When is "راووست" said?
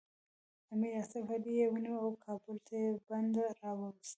3.59-4.09